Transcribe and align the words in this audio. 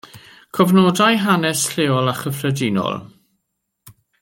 Cofnodai 0.57 1.09
hanes 1.25 1.65
lleol 1.75 2.11
a 2.13 2.15
chyffredinol. 2.23 2.99